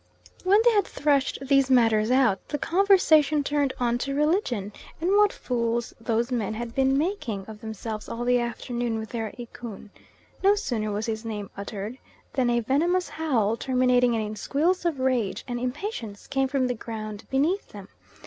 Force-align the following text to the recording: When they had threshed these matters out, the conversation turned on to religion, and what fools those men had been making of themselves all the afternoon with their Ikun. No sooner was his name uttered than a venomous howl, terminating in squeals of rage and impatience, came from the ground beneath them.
When 0.43 0.59
they 0.65 0.71
had 0.71 0.87
threshed 0.87 1.47
these 1.47 1.69
matters 1.69 2.09
out, 2.09 2.47
the 2.47 2.57
conversation 2.57 3.43
turned 3.43 3.71
on 3.79 3.99
to 3.99 4.15
religion, 4.15 4.73
and 4.99 5.11
what 5.11 5.31
fools 5.31 5.93
those 6.01 6.31
men 6.31 6.55
had 6.55 6.73
been 6.73 6.97
making 6.97 7.45
of 7.45 7.61
themselves 7.61 8.09
all 8.09 8.25
the 8.25 8.39
afternoon 8.39 8.97
with 8.97 9.09
their 9.09 9.31
Ikun. 9.37 9.91
No 10.43 10.55
sooner 10.55 10.91
was 10.91 11.05
his 11.05 11.23
name 11.23 11.51
uttered 11.55 11.99
than 12.33 12.49
a 12.49 12.61
venomous 12.61 13.09
howl, 13.09 13.55
terminating 13.55 14.15
in 14.15 14.35
squeals 14.35 14.85
of 14.85 14.99
rage 14.99 15.43
and 15.47 15.59
impatience, 15.59 16.25
came 16.25 16.47
from 16.47 16.65
the 16.65 16.73
ground 16.73 17.25
beneath 17.29 17.67
them. 17.67 17.87